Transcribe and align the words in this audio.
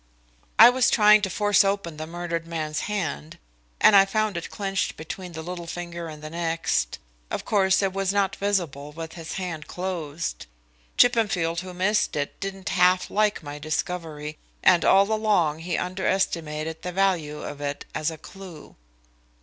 "I 0.57 0.71
was 0.71 0.89
trying 0.89 1.21
to 1.21 1.29
force 1.29 1.63
open 1.63 1.97
the 1.97 2.07
murdered 2.07 2.47
man's 2.47 2.79
hand, 2.89 3.37
and 3.79 3.95
I 3.95 4.05
found 4.05 4.35
it 4.35 4.49
clenched 4.49 4.97
between 4.97 5.33
the 5.33 5.43
little 5.43 5.67
finger 5.67 6.07
and 6.07 6.23
the 6.23 6.29
next. 6.31 6.97
Of 7.29 7.45
course 7.45 7.83
it 7.83 7.93
was 7.93 8.11
not 8.11 8.35
visible 8.35 8.91
with 8.93 9.13
his 9.13 9.33
hand 9.33 9.67
closed. 9.67 10.47
Chippenfield, 10.97 11.59
who 11.59 11.75
missed 11.75 12.15
it, 12.15 12.39
didn't 12.39 12.69
half 12.69 13.11
like 13.11 13.43
my 13.43 13.59
discovery, 13.59 14.39
and 14.63 14.83
all 14.83 15.11
along 15.11 15.59
he 15.59 15.77
underestimated 15.77 16.81
the 16.81 16.91
value 16.91 17.43
of 17.43 17.61
it 17.61 17.85
as 17.93 18.09
a 18.09 18.17
clue." 18.17 18.77